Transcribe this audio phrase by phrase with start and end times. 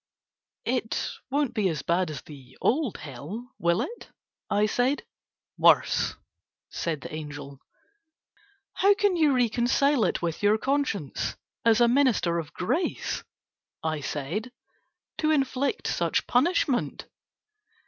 [0.65, 4.09] "It won't be as bad as the old hell, will it?"
[4.49, 5.05] I said.
[5.59, 6.15] "Worse,"
[6.71, 7.59] said the angel.
[8.73, 13.23] "How can you reconcile it with your conscience as a Minister of Grace,"
[13.83, 14.51] I said,
[15.19, 17.05] "to inflict such a punishment?"